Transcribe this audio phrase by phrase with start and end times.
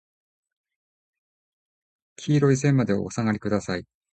[2.17, 3.85] 黄色い線までお下りください。